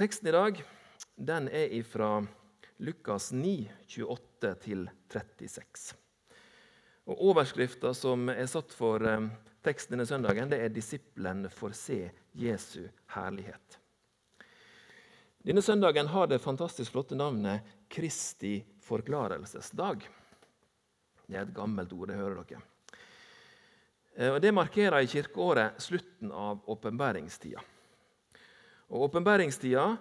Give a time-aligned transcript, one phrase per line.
[0.00, 0.64] Teksten i dag
[1.16, 2.26] den er fra
[2.76, 5.94] Lukas 9, 28-36.
[7.04, 9.26] Og Overskrifta som er satt for eh,
[9.60, 13.76] teksten denne søndagen, det er 'Disiplen får se Jesu herlighet'.
[15.44, 17.60] Denne søndagen har det fantastisk flotte navnet
[17.92, 20.08] Kristi forklarelsesdag.
[21.26, 22.62] Det er et gammelt ord, det hører dere.
[24.16, 27.60] Eh, og Det markerer i kirkeåret slutten av åpenbæringstida.
[28.90, 29.96] Og Åpenbæringstida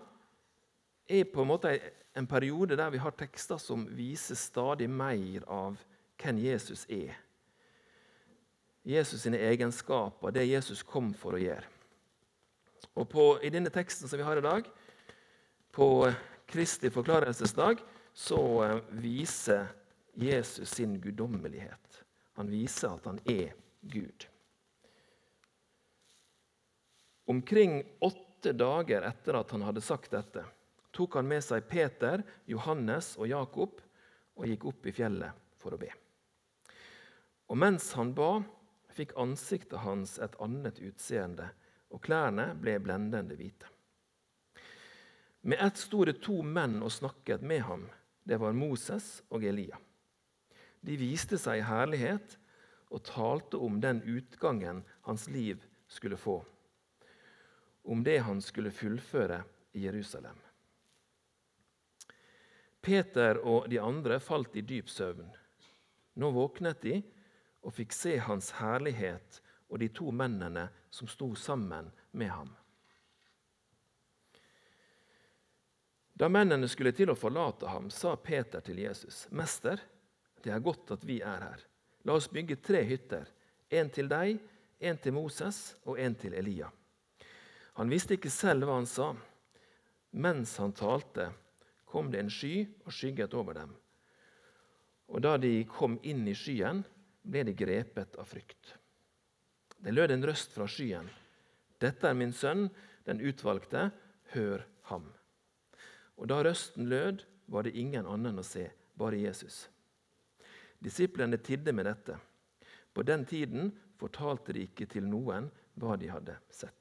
[1.09, 1.73] er på en måte
[2.17, 5.77] en periode der vi har tekster som viser stadig mer av
[6.19, 7.13] hvem Jesus er.
[8.83, 11.67] Jesus sine egenskaper, det Jesus kom for å gjøre.
[12.97, 14.65] Og på, I denne teksten som vi har i dag,
[15.71, 15.89] på
[16.49, 19.67] Kristi forklarelsesdag, så eh, viser
[20.17, 22.01] Jesus sin guddommelighet.
[22.39, 24.25] Han viser at han er Gud.
[27.29, 30.45] Omkring åtte dager etter at han hadde sagt dette,
[30.95, 33.81] tok han med seg Peter, Johannes og Jakob
[34.39, 35.91] og gikk opp i fjellet for å be.
[37.49, 38.39] Og mens han ba,
[38.93, 41.49] fikk ansiktet hans et annet utseende,
[41.89, 43.69] og klærne ble blendende hvite.
[45.41, 47.87] Med ett sto det to menn og snakket med ham.
[48.23, 49.79] Det var Moses og Elia.
[50.85, 52.35] De viste seg i herlighet
[52.89, 56.41] og talte om den utgangen hans liv skulle få,
[57.83, 60.37] om det han skulle fullføre i Jerusalem.
[62.81, 65.27] Peter og de andre falt i dyp søvn.
[66.19, 66.99] Nå våknet de
[67.65, 72.53] og fikk se hans herlighet og de to mennene som sto sammen med ham.
[76.19, 79.79] Da mennene skulle til å forlate ham, sa Peter til Jesus.: Mester,
[80.43, 81.61] det er godt at vi er her.
[82.03, 83.27] La oss bygge tre hytter.
[83.71, 84.39] En til deg,
[84.79, 86.67] en til Moses og en til Elia.
[87.79, 89.13] Han visste ikke selv hva han sa.
[90.19, 91.29] Mens han talte,
[91.87, 93.71] kom det en sky og skygget over dem.
[95.07, 96.83] Og da de kom inn i skyen,
[97.23, 98.75] ble de grepet av frykt.
[99.79, 101.07] Det lød en røst fra skyen.
[101.79, 102.67] Dette er min sønn,
[103.07, 103.89] den utvalgte.
[104.35, 105.07] Hør ham.
[106.19, 108.67] Og da røsten lød, var det ingen annen å se,
[108.99, 109.63] bare Jesus.
[110.83, 112.19] Disiplene tidde med dette.
[112.93, 115.47] På den tiden fortalte de ikke til noen
[115.79, 116.78] hva de hadde sett.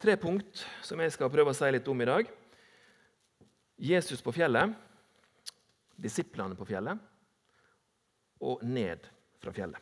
[0.00, 2.28] Tre punkt som jeg skal prøve å si litt om i dag.
[3.80, 4.72] Jesus på fjellet,
[6.00, 6.96] disiplene på fjellet
[8.48, 9.04] og ned
[9.40, 9.76] fra fjellet.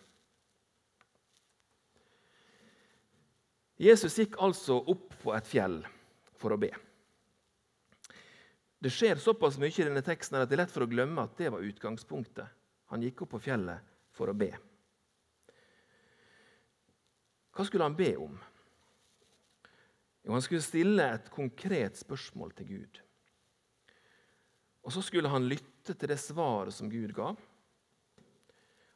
[3.78, 5.78] Jesus gikk altså opp på et fjell
[6.34, 6.72] for å be.
[8.82, 11.38] Det skjer såpass mye i denne teksten at det er lett for å glemme at
[11.38, 12.46] det var utgangspunktet.
[12.90, 13.86] Han gikk opp på fjellet
[14.18, 14.50] for å be.
[17.54, 18.34] Hva skulle han be om?
[20.28, 22.98] Jo, han skulle stille et konkret spørsmål til Gud.
[24.84, 27.30] Og så skulle han lytte til det svaret som Gud ga.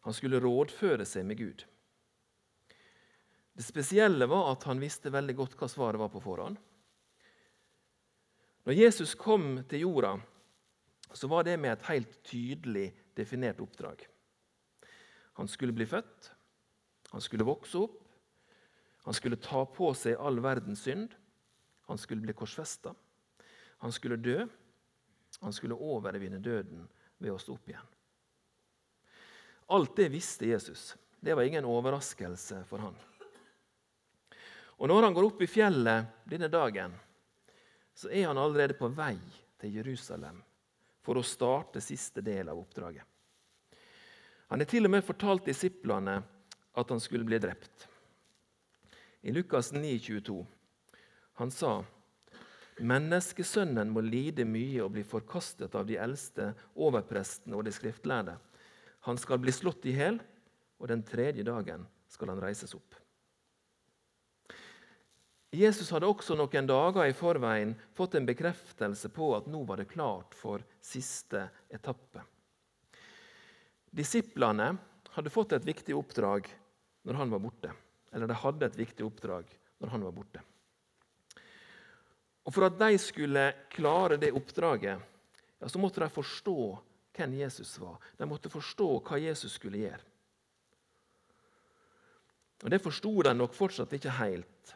[0.04, 1.64] Han skulle rådføre seg med Gud.
[3.56, 6.60] Det spesielle var at han visste veldig godt hva svaret var på forhånd.
[8.68, 10.12] Når Jesus kom til jorda,
[11.16, 14.04] så var det med et helt tydelig definert oppdrag.
[15.40, 16.28] Han skulle bli født,
[17.16, 17.98] han skulle vokse opp,
[19.08, 21.08] han skulle ta på seg all verdens synd.
[21.88, 22.94] Han skulle bli korsfesta.
[23.82, 24.46] Han skulle dø.
[25.40, 26.88] Han skulle overvinne døden
[27.18, 27.88] ved å stå opp igjen.
[29.72, 30.96] Alt det visste Jesus.
[31.20, 32.94] Det var ingen overraskelse for han.
[34.82, 36.94] Og Når han går opp i fjellet denne dagen,
[37.94, 39.14] så er han allerede på vei
[39.60, 40.40] til Jerusalem
[41.02, 43.04] for å starte siste del av oppdraget.
[44.50, 46.18] Han har til og med fortalt disiplene
[46.74, 47.86] at han skulle bli drept.
[49.22, 50.42] I Lukas 9, 22
[51.42, 51.80] han sa
[52.82, 58.34] Menneskesønnen må lide mye og bli forkastet av de eldste, overprestene og de skriftlærde.
[59.06, 60.16] Han skal bli slått i hjel,
[60.80, 62.96] og den tredje dagen skal han reises opp.
[65.52, 69.90] Jesus hadde også noen dager i forveien fått en bekreftelse på at nå var det
[69.92, 72.24] klart for siste etappe.
[73.92, 74.70] Disiplene
[75.12, 76.48] hadde fått et viktig oppdrag
[77.04, 77.74] når han var borte.
[78.16, 79.52] Eller de hadde et viktig oppdrag
[79.82, 80.40] når han var borte.
[82.42, 84.98] Og For at de skulle klare det oppdraget,
[85.58, 86.56] ja, så måtte de forstå
[87.16, 88.00] hvem Jesus var.
[88.18, 90.02] De måtte forstå hva Jesus skulle gjøre.
[92.62, 94.74] Og Det forsto de nok fortsatt ikke helt.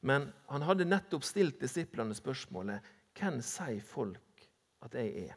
[0.00, 2.82] Men han hadde nettopp stilt disiplene spørsmålet
[3.16, 4.46] hvem sier folk
[4.82, 5.36] at jeg er?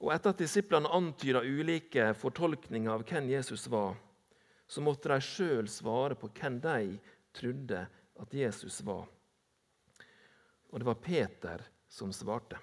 [0.00, 3.98] Og Etter at disiplene antyda ulike fortolkninger av hvem Jesus var,
[4.70, 6.94] så måtte de sjøl svare på hvem de
[7.36, 7.82] trodde
[8.20, 9.08] at Jesus var.
[10.70, 12.58] Og det var Peter som svarte.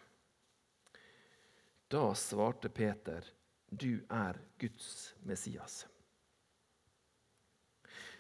[1.87, 3.23] Da svarte Peter,
[3.69, 5.85] 'Du er Guds Messias'.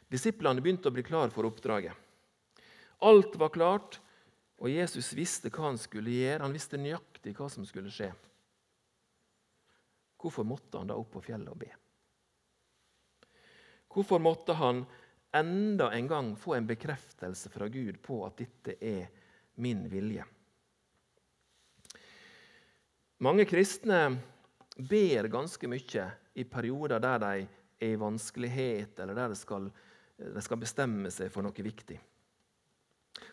[0.07, 1.93] Disiplene begynte å bli klar for oppdraget.
[3.03, 3.99] Alt var klart,
[4.57, 6.41] og Jesus visste hva han skulle gjøre.
[6.41, 8.13] Han visste nøyaktig hva som skulle skje.
[10.17, 11.69] Hvorfor måtte han da opp på fjellet og be?
[13.93, 14.85] Hvorfor måtte han
[15.35, 19.07] enda en gang få en bekreftelse fra Gud på at dette er
[19.61, 20.25] min vilje?
[23.25, 24.01] Mange kristne
[24.77, 26.03] ber ganske mye
[26.37, 27.47] i perioder der de
[27.81, 29.71] er i vanskelighet, eller der de skal,
[30.17, 31.97] de skal bestemme seg for noe viktig.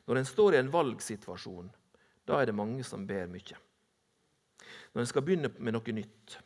[0.09, 1.69] Når en står i en valgsituasjon,
[2.25, 3.61] da er det mange som ber mye.
[4.95, 6.39] Når en skal begynne med noe nytt.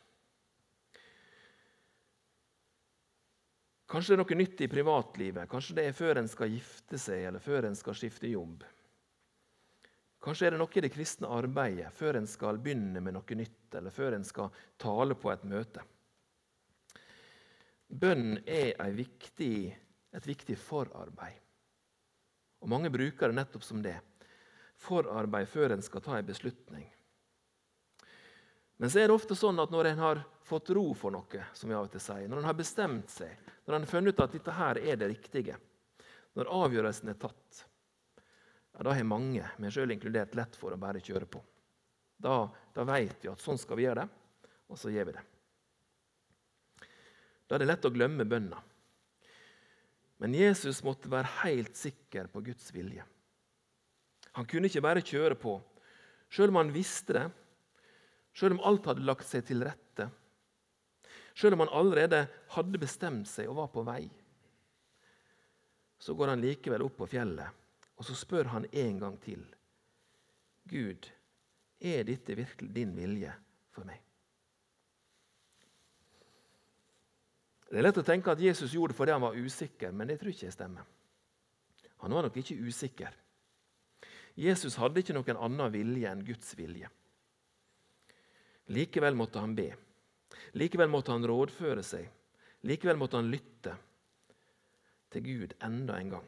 [3.89, 5.49] Kanskje det er noe nytt i privatlivet.
[5.49, 8.61] Kanskje det er før en skal gifte seg eller før en skal skifte jobb.
[10.21, 13.71] Kanskje er det noe i det kristne arbeidet før en skal begynne med noe nytt,
[13.79, 15.85] eller før en skal tale på et møte.
[17.89, 19.71] Bønn er viktig,
[20.13, 21.39] et viktig forarbeid.
[22.59, 23.95] Og Mange bruker det nettopp som det.
[24.77, 26.85] Forarbeid før en skal ta en beslutning.
[28.79, 31.67] Men så er det ofte sånn at når en har fått ro for noe, som
[31.67, 33.33] vi av og til sier, når en har bestemt seg,
[33.67, 35.57] når en har funnet ut at dette her er det riktige,
[36.39, 37.65] når avgjørelsen er tatt,
[38.71, 41.41] ja, da har mange, meg sjøl inkludert, lett for å bare kjøre på.
[42.23, 45.25] Da, da vet vi at sånn skal vi gjøre det, og så gjør vi det.
[47.49, 48.61] Da er det lett å glemme bønna.
[50.23, 53.03] Men Jesus måtte være helt sikker på Guds vilje.
[54.39, 55.57] Han kunne ikke bare kjøre på,
[56.31, 57.27] sjøl om han visste det,
[58.39, 60.07] sjøl om alt hadde lagt seg til rette,
[61.35, 62.23] sjøl om han allerede
[62.55, 64.03] hadde bestemt seg og var på vei.
[65.99, 67.51] Så går han likevel opp på fjellet,
[67.99, 69.41] og så spør han en gang til.
[70.71, 71.09] Gud,
[71.83, 73.33] er dette virkelig din vilje
[73.75, 73.99] for meg?
[77.69, 80.17] Det er lett å tenke at Jesus gjorde det fordi han var usikker, men det
[80.21, 80.87] tror ikke jeg stemmer.
[81.99, 83.11] Han var nok ikke usikker.
[84.39, 86.87] Jesus hadde ikke noen annen vilje enn Guds vilje.
[88.69, 89.71] Likevel måtte han be.
[90.53, 92.05] Likevel måtte han rådføre seg.
[92.69, 93.73] Likevel måtte han lytte
[95.09, 96.27] til Gud enda en gang.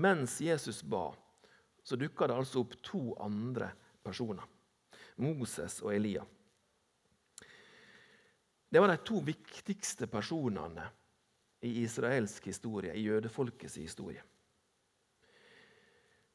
[0.00, 1.10] Mens Jesus ba,
[1.84, 3.68] så dukka det altså opp to andre
[4.02, 4.46] personer.
[5.20, 6.24] Moses og Elia.
[8.68, 10.88] Det var de to viktigste personene
[11.62, 14.24] i israelsk historie, i jødefolkets historie.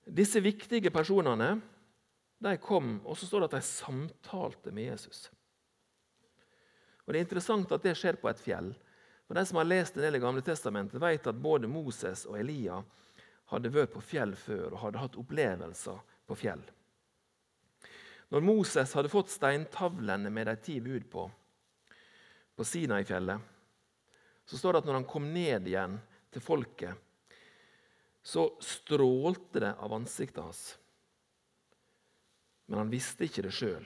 [0.07, 1.49] Disse viktige personene
[2.39, 5.27] de kom, og så står det at de samtalte med Jesus.
[7.03, 8.73] Og Det er interessant at det skjer på et fjell.
[9.27, 12.39] For De som har lest en del i Gamle Testamentet, vet at både Moses og
[12.39, 12.79] Elia
[13.49, 15.99] hadde vært på fjell før og hadde hatt opplevelser
[16.29, 16.61] på fjell.
[18.29, 21.23] Når Moses hadde fått steintavlene med de ti bud på,
[22.55, 23.41] på Sinai-fjellet,
[24.45, 25.97] så står det at når han kom ned igjen
[26.33, 26.93] til folket,
[28.21, 30.63] så strålte det av ansiktet hans.
[32.69, 33.85] Men han visste ikke det sjøl.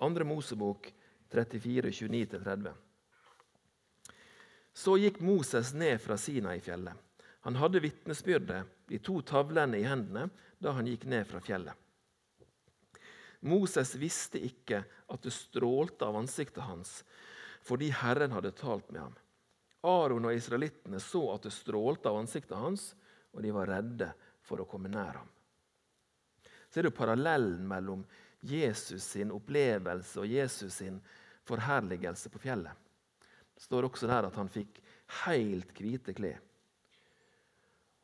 [0.00, 0.88] Andre Mosebok
[1.28, 2.72] 34, 29-30.
[4.72, 6.94] Så gikk Moses ned fra Sinai-fjellet.
[7.44, 10.28] Han hadde vitnesbyrdet, de to tavlene i hendene,
[10.58, 11.74] da han gikk ned fra fjellet.
[13.44, 17.02] Moses visste ikke at det strålte av ansiktet hans
[17.68, 19.16] fordi Herren hadde talt med ham.
[19.84, 22.94] Aron og israelittene så at det strålte av ansiktet hans,
[23.34, 24.08] og de var redde
[24.46, 25.28] for å komme nær ham.
[26.78, 28.04] Så er det parallellen mellom
[28.46, 31.00] Jesus sin opplevelse og Jesus sin
[31.42, 32.70] forherligelse på fjellet.
[33.50, 34.78] Det står også der at han fikk
[35.24, 36.38] helt hvite klær.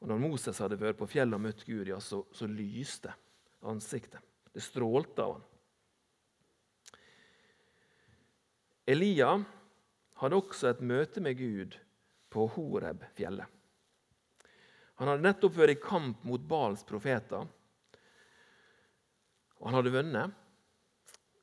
[0.02, 3.14] Og når Moses hadde vært på fjellet og møtt Gud, ja, så, så lyste
[3.62, 4.18] ansiktet.
[4.50, 5.48] Det strålte av han.
[8.90, 9.32] Elia
[10.18, 11.78] hadde også et møte med Gud
[12.26, 13.46] på Horeb-fjellet.
[14.98, 17.46] Han hadde nettopp vært i kamp mot Bals profeter,
[19.64, 20.40] og han hadde vunnet.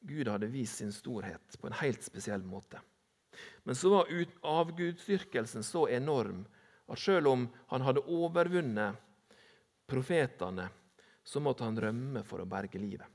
[0.05, 2.77] Gud hadde vist sin storhet på en helt spesiell måte.
[3.65, 4.11] Men så var
[4.45, 6.43] avgudsdyrkelsen så enorm
[6.85, 9.01] at selv om han hadde overvunnet
[9.89, 10.67] profetene,
[11.23, 13.07] så måtte han rømme for å berge livet.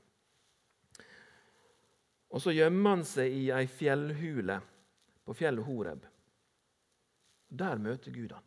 [2.27, 4.59] Og så gjemmer han seg i ei fjellhule
[5.23, 6.03] på fjellet Horeb.
[7.47, 8.43] Der møter Gud han.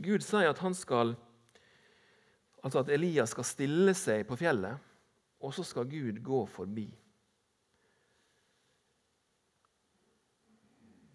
[0.00, 1.16] Gud sier at han skal
[2.64, 4.80] Altså at Elias skal stille seg på fjellet,
[5.40, 6.86] og så skal Gud gå forbi.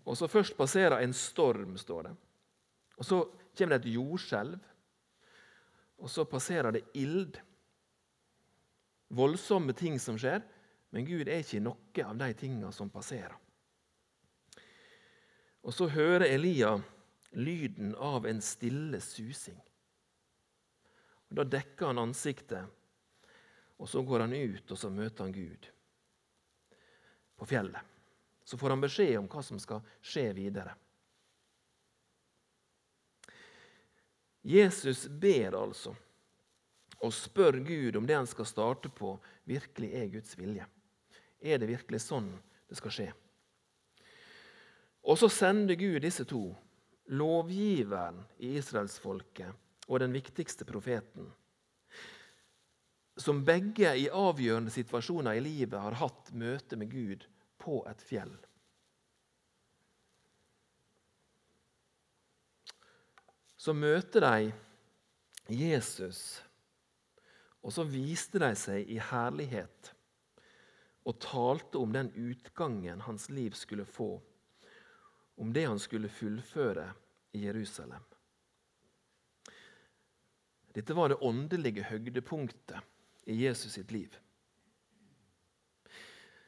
[0.05, 2.15] Og så først passerer en storm, står det.
[2.97, 3.21] Og Så
[3.57, 4.59] kommer det et jordskjelv,
[5.97, 7.37] og så passerer det ild.
[9.09, 10.41] Voldsomme ting som skjer,
[10.91, 13.35] men Gud er ikke noe av de tingene som passerer.
[15.61, 16.77] Og så hører Elia
[17.31, 19.59] lyden av en stille susing.
[21.29, 22.65] Og Da dekker han ansiktet,
[23.81, 25.65] og så går han ut og så møter han Gud
[27.41, 27.81] på fjellet.
[28.45, 30.75] Så får han beskjed om hva som skal skje videre.
[34.45, 35.95] Jesus ber altså
[37.01, 39.15] og spør Gud om det han skal starte på,
[39.50, 40.67] virkelig er Guds vilje.
[41.41, 42.29] Er det virkelig sånn
[42.69, 43.07] det skal skje?
[45.01, 46.51] Og så sender Gud disse to,
[47.09, 51.25] lovgiveren i israelsfolket og den viktigste profeten,
[53.21, 57.25] som begge i avgjørende situasjoner i livet har hatt møte med Gud
[57.61, 58.33] på et fjell.
[63.61, 64.51] Så møter de
[65.53, 66.41] Jesus,
[67.61, 69.91] og så viste de seg i herlighet
[71.05, 74.15] og talte om den utgangen hans liv skulle få,
[75.37, 76.87] om det han skulle fullføre
[77.37, 78.01] i Jerusalem.
[80.71, 82.79] Dette var det åndelige høydepunktet
[83.25, 84.17] i Jesus sitt liv.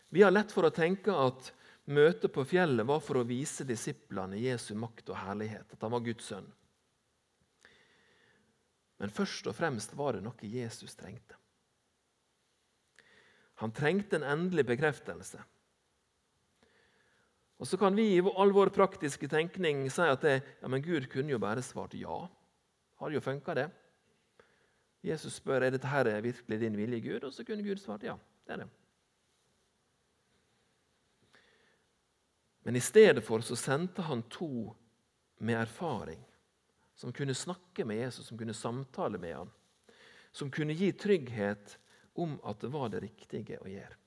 [0.10, 1.52] Vi har lett for å tenke at
[1.90, 6.04] møtet på fjellet var for å vise disiplene Jesu makt og herlighet, at han var
[6.06, 6.50] Guds sønn.
[9.02, 11.36] Men først og fremst var det noe Jesus trengte.
[13.62, 15.42] Han trengte en endelig bekreftelse.
[17.62, 21.08] Og Så kan vi i all vår praktiske tenkning si at det, ja, men Gud
[21.12, 22.18] kunne jo bare svart ja.
[23.00, 23.70] Har jo funka, det.
[25.04, 28.16] Jesus spør er dette her virkelig din vilje, Gud, og så kunne Gud svart ja.
[28.48, 28.70] det er det.
[32.64, 34.72] Men i stedet for så sendte han to
[35.44, 36.22] med erfaring,
[36.96, 39.52] som kunne snakke med Jesus, som kunne samtale med ham,
[40.32, 41.78] som kunne gi trygghet
[42.14, 43.98] om at det var det riktige å gjøre.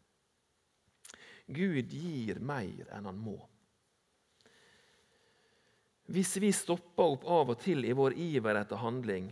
[1.46, 3.36] Gud gir mer enn han må.
[6.06, 9.28] Hvis vi stopper opp av og til i vår iver etter handling,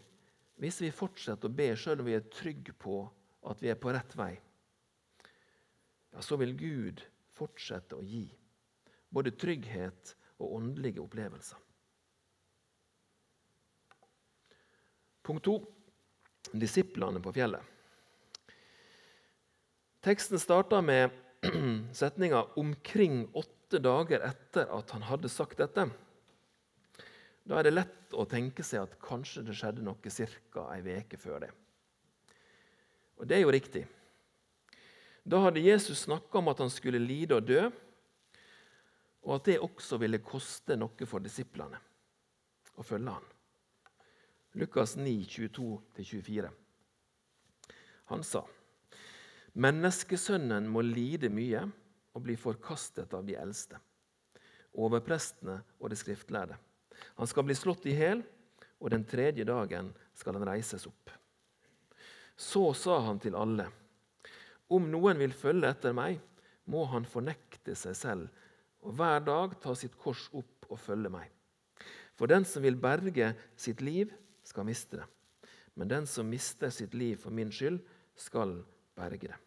[0.61, 3.03] hvis vi fortsetter å be selv om vi er trygge på
[3.51, 4.33] at vi er på rett vei,
[6.15, 7.03] ja, så vil Gud
[7.35, 8.29] fortsette å gi
[9.15, 11.59] både trygghet og åndelige opplevelser.
[15.25, 15.55] Punkt to
[16.53, 17.63] disiplene på fjellet.
[20.05, 21.15] Teksten starter med
[22.01, 25.89] setninga 'omkring åtte dager etter at han hadde sagt dette'.
[27.45, 30.65] Da er det lett å tenke seg at kanskje det skjedde noe ca.
[30.73, 31.51] ei veke før det.
[33.21, 33.85] Og det er jo riktig.
[35.25, 37.69] Da hadde Jesus snakka om at han skulle lide og dø,
[39.25, 41.81] og at det også ville koste noe for disiplene
[42.77, 43.31] å følge han.
[44.61, 46.51] Lukas 9, 22-24.
[48.13, 48.45] Han sa,
[49.55, 51.63] 'Menneskesønnen må lide mye
[52.15, 53.79] og bli forkastet av de eldste,
[54.75, 56.59] overprestene og de skriftlærde.'
[57.17, 58.23] 'Han skal bli slått i hjel,
[58.81, 61.11] og den tredje dagen skal han reises opp.'
[62.37, 63.71] Så sa han til alle,
[64.71, 66.21] 'Om noen vil følge etter meg,
[66.67, 68.29] må han fornekte seg selv'
[68.85, 71.31] og hver dag ta sitt kors opp og følge meg.
[72.15, 74.13] For den som vil berge sitt liv,
[74.45, 75.07] skal miste det.
[75.75, 77.81] Men den som mister sitt liv for min skyld,
[78.15, 78.61] skal
[78.95, 79.39] berge det.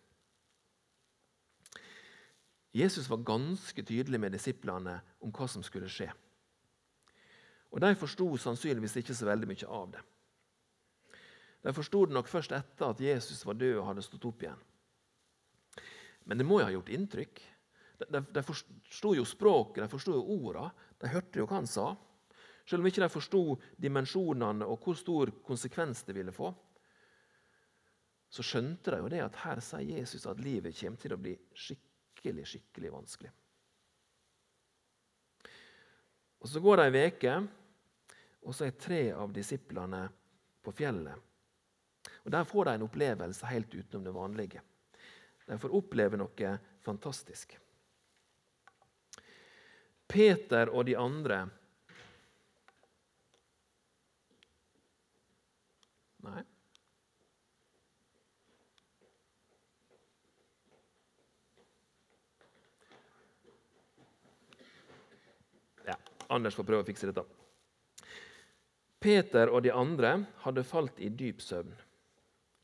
[2.76, 6.10] Jesus var ganske tydelig med disiplene om hva som skulle skje.
[7.72, 10.04] Og De forsto sannsynligvis ikke så veldig mye av det.
[11.68, 14.60] De forsto det nok først etter at Jesus var død og hadde stått opp igjen.
[16.28, 17.42] Men det må jo ha gjort inntrykk.
[17.98, 20.70] De, de forsto jo språket, de forsto jo orda.
[21.02, 21.90] De hørte jo hva han sa.
[22.68, 23.42] Selv om ikke de forsto
[23.80, 26.52] dimensjonene og hvor stor konsekvens det ville få,
[28.28, 31.36] så skjønte de jo det at her sier Jesus at livet kommer til å bli
[31.56, 33.32] skikkelig, skikkelig vanskelig.
[36.48, 37.32] Og Så går det ei uke,
[38.48, 40.06] og så er tre av disiplene
[40.64, 41.20] på fjellet.
[42.24, 44.62] Og Der får de en opplevelse helt utenom det vanlige.
[45.44, 47.58] De får oppleve noe fantastisk.
[50.08, 51.44] Peter og de andre
[56.24, 56.44] Nei.
[65.86, 65.96] Ja,
[66.30, 67.24] Anders får prøve å fikse dette.
[69.00, 71.74] Peter og de andre hadde falt i dyp søvn.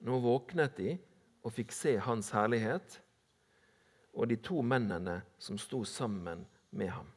[0.04, 0.96] Nå våknet de
[1.44, 3.00] og fikk se Hans herlighet
[4.14, 6.44] og de to mennene som sto sammen
[6.74, 7.08] med ham.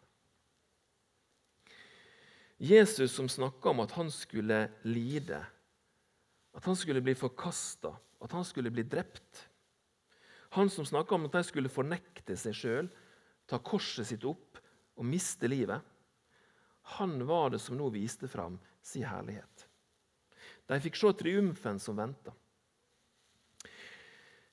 [2.56, 5.42] Jesus som snakka om at han skulle lide,
[6.56, 7.92] at han skulle bli forkasta,
[8.24, 9.42] at han skulle bli drept.
[10.56, 12.88] Han som snakka om at de skulle fornekte seg sjøl,
[13.46, 14.56] ta korset sitt opp
[14.96, 15.84] og miste livet.
[16.86, 19.66] Han var det som nå viste fram sin herlighet.
[20.66, 22.34] De fikk se triumfen som venta.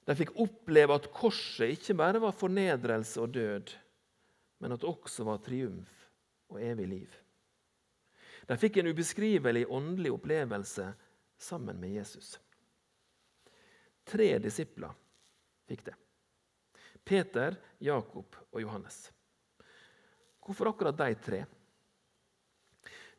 [0.03, 3.71] De fikk oppleve at korset ikke bare var fornedrelse og død,
[4.59, 5.93] men at det også var triumf
[6.51, 7.19] og evig liv.
[8.49, 10.89] De fikk en ubeskrivelig åndelig opplevelse
[11.39, 12.35] sammen med Jesus.
[14.03, 14.91] Tre disipler
[15.69, 15.95] fikk det.
[17.03, 19.05] Peter, Jakob og Johannes.
[20.43, 21.45] Hvorfor akkurat de tre?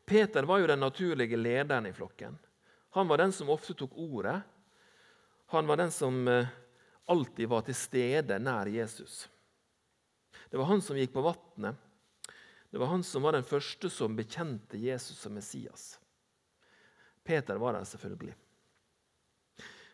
[0.05, 2.37] Peter var jo den naturlige lederen i flokken.
[2.89, 4.41] Han var den som ofte tok ordet.
[5.45, 6.47] Han var den som eh,
[7.05, 9.25] alltid var til stede nær Jesus.
[10.49, 11.75] Det var han som gikk på vannet.
[12.69, 15.99] Det var han som var den første som bekjente Jesus som Messias.
[17.23, 18.35] Peter var der selvfølgelig.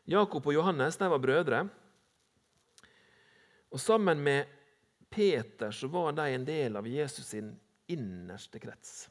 [0.03, 1.61] Jakob og Johannes de var brødre.
[3.71, 4.45] Og Sammen med
[5.09, 7.53] Peter så var de en del av Jesus sin
[7.87, 9.09] innerste krets.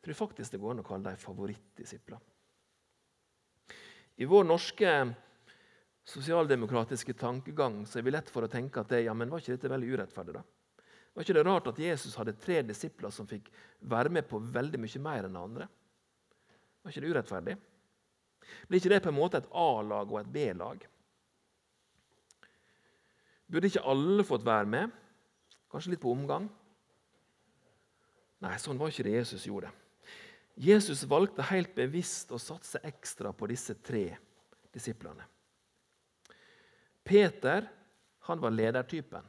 [0.00, 2.20] Jeg tror faktisk det går an å kalle dem favorittdisipler.
[4.20, 4.92] I vår norske
[6.08, 9.58] sosialdemokratiske tankegang så er vi lett for å tenke at det, ja, men var ikke
[9.58, 10.38] dette veldig urettferdig.
[10.38, 10.42] da?
[11.12, 13.50] Var ikke det rart at Jesus hadde tre disipler som fikk
[13.92, 15.66] være med på veldig mye mer enn andre?
[16.80, 17.56] Var ikke det urettferdig?
[18.68, 20.86] Blir ikke det på en måte et A-lag og et B-lag?
[23.50, 24.96] Burde ikke alle fått være med?
[25.70, 26.48] Kanskje litt på omgang?
[28.40, 29.68] Nei, sånn var ikke det Jesus gjorde.
[30.60, 34.10] Jesus valgte helt bevisst å satse ekstra på disse tre
[34.74, 35.24] disiplene.
[37.00, 37.64] Peter
[38.28, 39.24] han var ledertypen.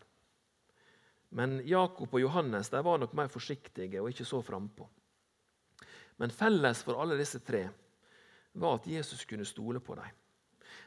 [1.32, 4.90] Men Jakob og Johannes de var nok mer forsiktige og ikke så frampå.
[6.20, 7.64] Men felles for alle disse tre
[8.52, 10.12] var at Jesus kunne stole på dem.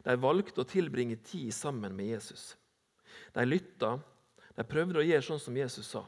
[0.05, 2.51] De valgte å tilbringe tid sammen med Jesus.
[3.33, 3.97] De lytta,
[4.53, 6.05] de prøvde å gjøre sånn som Jesus sa.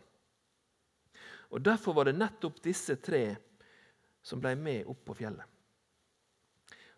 [1.49, 3.39] Og Derfor var det nettopp disse tre
[4.27, 5.47] som ble med opp på fjellet.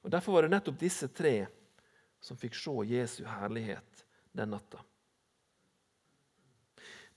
[0.01, 1.43] Og Derfor var det nettopp disse tre
[2.25, 4.81] som fikk se Jesu herlighet den natta.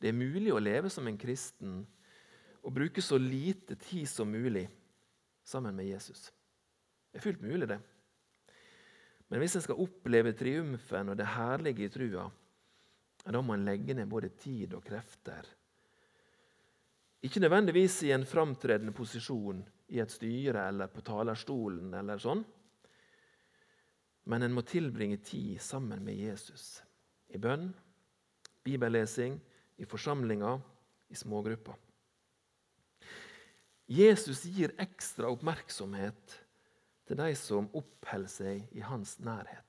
[0.02, 1.84] Det er mulig å leve som en kristen
[2.62, 4.66] og bruke så lite tid som mulig
[5.46, 6.28] sammen med Jesus.
[7.12, 7.80] Det er fullt mulig, det.
[9.30, 12.26] Men hvis en skal oppleve triumfen og det herlige i trua,
[13.24, 15.46] da må en legge ned både tid og krefter.
[17.22, 19.62] Ikke nødvendigvis i en framtredende posisjon
[19.94, 22.42] i et styre eller på talerstolen, eller sånn,
[24.30, 26.82] men en må tilbringe tid sammen med Jesus.
[27.30, 27.72] I bønn,
[28.66, 29.40] bibellesing,
[29.82, 30.62] i forsamlinger,
[31.10, 31.78] i smågrupper.
[33.92, 36.38] Jesus gir ekstra oppmerksomhet
[37.10, 39.68] til de som oppholder seg i hans nærhet.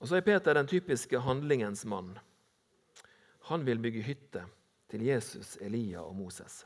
[0.00, 2.16] Og Så er Peter den typiske handlingens mann.
[3.46, 4.42] Han vil bygge hytte
[4.90, 6.64] til Jesus, Elia og Moses.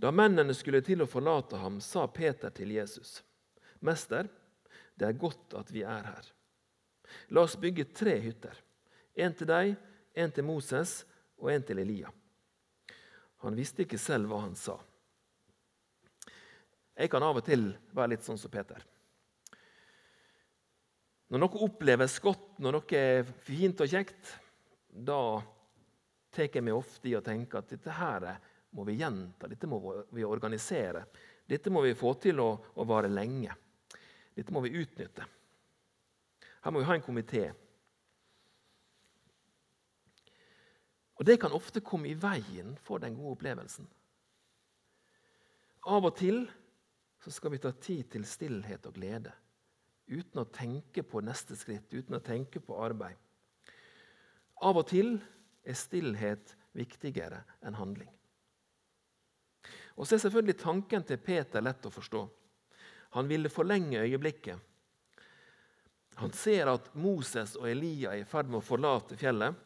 [0.00, 3.20] Da mennene skulle til å forlate ham, sa Peter til Jesus.:
[3.84, 4.30] Mester,
[4.96, 6.30] det er godt at vi er her.
[7.28, 8.56] La oss bygge tre hytter.
[9.14, 9.74] En til deg,
[10.16, 11.02] en til Moses
[11.36, 12.08] og en til Elia.
[13.44, 14.78] Han visste ikke selv hva han sa.
[16.96, 18.80] Jeg kan av og til være litt sånn som Peter.
[21.32, 24.38] Når noe oppleves godt, når noe er fint og kjekt,
[24.92, 25.40] da
[26.32, 29.68] tar jeg meg ofte i å tenke at dette her er må vi gjenta, dette
[29.68, 29.80] må
[30.12, 31.04] vi organisere.
[31.48, 32.48] Dette må vi få til å,
[32.80, 33.52] å vare lenge.
[34.32, 35.26] Dette må vi utnytte.
[36.64, 37.50] Her må vi ha en komité.
[41.20, 43.86] Og Det kan ofte komme i veien for den gode opplevelsen.
[45.92, 46.46] Av og til
[47.22, 49.34] så skal vi ta tid til stillhet og glede.
[50.10, 53.18] Uten å tenke på neste skritt, uten å tenke på arbeid.
[54.62, 55.16] Av og til
[55.66, 58.10] er stillhet viktigere enn handling.
[59.98, 62.22] Og så er selvfølgelig tanken til Peter lett å forstå.
[63.18, 64.56] Han ville forlenge øyeblikket.
[66.20, 69.56] Han ser at Moses og Elia er i ferd med å forlate fjellet.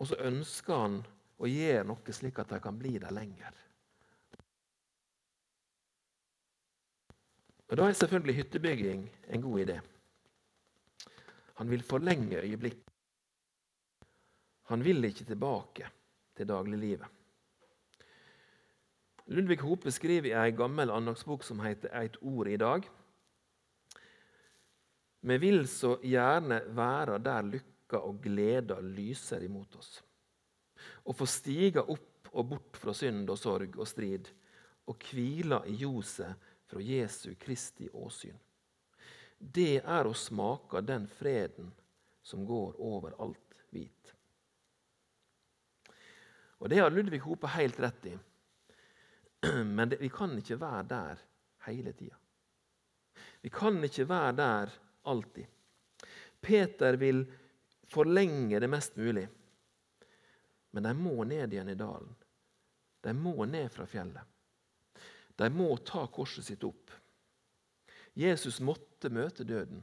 [0.00, 0.98] Og så ønsker han
[1.38, 3.60] å gjøre noe slik at de kan bli der lenger.
[7.70, 9.80] Og Da er selvfølgelig hyttebygging en god idé.
[11.60, 12.90] Han vil forlenge øyeblikket.
[14.70, 15.88] Han vil ikke tilbake
[16.36, 17.06] til dagliglivet.
[19.26, 22.88] Ludvig Hope skriver i ei gammel andagsbok som heter 'Eit ord i dag'.
[25.20, 30.02] Vi vil så gjerne være der lykka og gleda lyser imot oss.
[31.04, 34.28] Og få stiga opp og bort fra synd og sorg og strid,
[34.86, 36.34] og hvila i ljoset
[36.66, 38.36] fra Jesu Kristi åsyn.
[39.38, 41.72] Det er å smake den freden
[42.24, 44.14] som går over alt hvit.
[46.64, 48.14] Og Det har Ludvig Hope helt rett i.
[49.76, 51.24] Men det, vi kan ikke være der
[51.66, 52.16] hele tida.
[53.44, 55.46] Vi kan ikke være der alltid.
[56.40, 57.24] Peter vil
[57.88, 59.26] forlenge det mest mulig.
[60.70, 62.14] Men de må ned igjen i dalen.
[63.04, 64.24] De må ned fra fjellet.
[65.36, 66.90] De må ta korset sitt opp.
[68.14, 69.82] Jesus måtte møte døden.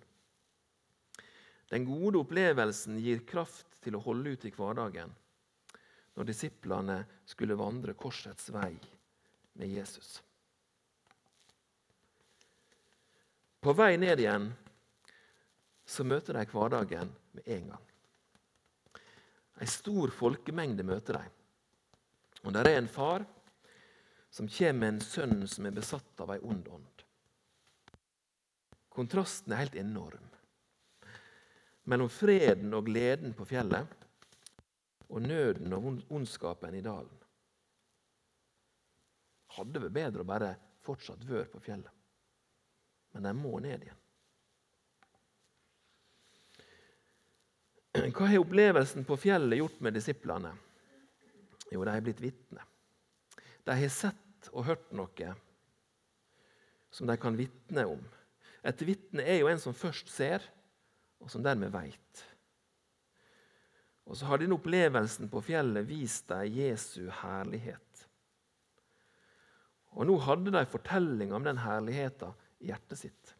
[1.72, 5.14] Den gode opplevelsen gir kraft til å holde ut i hverdagen
[6.18, 6.98] når disiplene
[7.30, 8.74] skulle vandre korsets vei
[9.60, 10.20] med Jesus.
[13.62, 14.50] På vei ned igjen
[15.86, 17.88] så møter de hverdagen med en gang.
[19.62, 21.28] En stor folkemengde møter de.
[22.42, 23.24] Og der er en far
[24.34, 27.01] som kommer med en sønn som er besatt av ei ond ånd.
[28.92, 30.28] Kontrasten er helt enorm.
[31.88, 33.98] Mellom freden og gleden på fjellet
[35.12, 37.18] og nøden og ondskapen i dalen.
[39.56, 40.52] Hadde vært bedre å bare
[40.84, 41.98] fortsatt være på fjellet.
[43.12, 43.98] Men de må ned igjen.
[47.92, 50.54] Hva har opplevelsen på fjellet gjort med disiplene?
[51.72, 52.64] Jo, de har blitt vitne.
[53.68, 55.36] De har sett og hørt noe
[56.92, 58.02] som de kan vitne om.
[58.68, 60.44] Et vitne er jo en som først ser,
[61.22, 62.26] og som dermed veit.
[64.10, 68.08] Og så har denne opplevelsen på fjellet vist dem Jesu herlighet.
[69.92, 73.34] Og nå hadde de fortelling om den herligheten i hjertet sitt.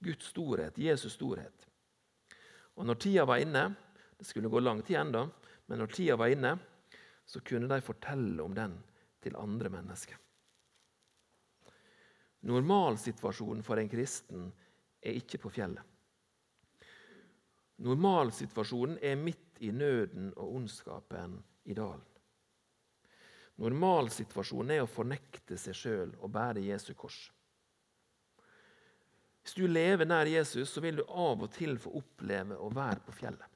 [0.00, 1.66] Guds storhet, Jesus storhet.
[2.78, 3.66] Og når tida var inne,
[4.18, 5.26] det skulle gå lang tid ennå,
[5.68, 6.56] men når tida var inne,
[7.28, 8.74] så kunne de fortelle om den
[9.22, 10.16] til andre mennesker.
[12.48, 14.46] Normalsituasjonen for en kristen
[15.02, 15.82] er ikke på fjellet.
[17.80, 22.04] Normalsituasjonen er midt i nøden og ondskapen i dalen.
[23.60, 27.28] Normalsituasjonen er å fornekte seg sjøl og bære Jesu kors.
[29.40, 33.00] Hvis du lever nær Jesus, så vil du av og til få oppleve å være
[33.04, 33.48] på fjellet.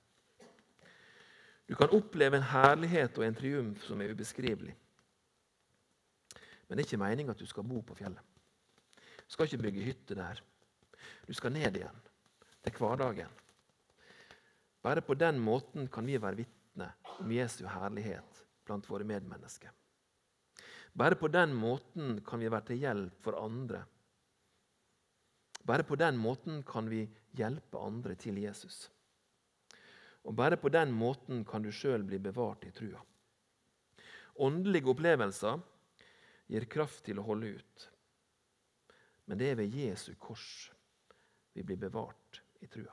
[1.65, 4.75] Du kan oppleve en herlighet og en triumf som er ubeskrivelig.
[6.69, 8.21] Men det er ikke meninga at du skal bo på fjellet.
[9.35, 10.39] Du skal ikke bygge hytte der.
[11.27, 11.97] Du skal ned igjen,
[12.63, 13.31] til hverdagen.
[14.79, 16.87] Bare på den måten kan vi være vitne
[17.19, 19.73] om Jesu herlighet blant våre medmennesker.
[20.95, 23.81] Bare på den måten kan vi være til hjelp for andre.
[25.67, 27.01] Bare på den måten kan vi
[27.35, 28.85] hjelpe andre til Jesus.
[30.23, 33.03] Og Bare på den måten kan du sjøl bli bevart i trua.
[34.39, 35.59] Åndelige opplevelser
[36.47, 37.89] gir kraft til å holde ut.
[39.27, 40.73] Men det er ved Jesu kors
[41.55, 42.93] vi blir bevart i trua.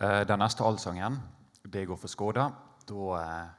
[0.00, 1.20] Den neste allsangen,
[1.64, 2.50] 'Det går for skåda',
[2.88, 3.50] da eh,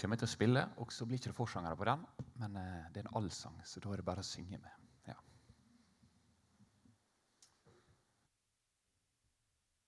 [0.00, 0.66] kommer jeg til å spille.
[0.82, 2.04] Og så blir det ikke forsangere på den,
[2.40, 4.79] men eh, det er en allsang, så da er det bare å synge med.